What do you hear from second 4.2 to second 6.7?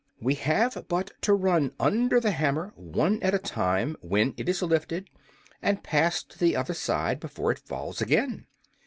it is lifted, and pass to the